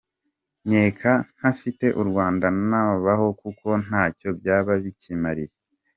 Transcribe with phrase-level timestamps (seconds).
[0.67, 5.51] Nkeka ntafite u Rwanda ntabaho, kuko ntacyo byaba bikimariye.